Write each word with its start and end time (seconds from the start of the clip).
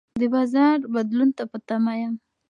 د 0.21 0.23
بازار 0.35 0.77
بدلون 0.93 1.29
ته 1.37 1.43
په 1.51 1.57
تمه 1.67 1.93
یم. 2.01 2.13